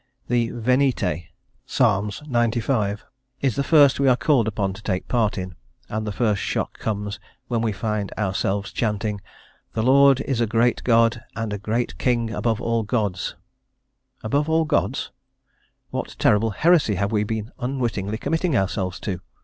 [0.29, 1.27] The Venite
[1.67, 1.77] (Ps.
[1.77, 2.97] xcv.)
[3.39, 5.53] is the first we are called upon to take part in,
[5.89, 9.21] and the first shock comes when we find ourselves chanting
[9.73, 13.35] "The Lord is a great God and a great king above all gods."
[14.23, 15.11] "Above all Gods!"
[15.91, 19.21] what terrible heresy have we been unwittingly committing ourselves to?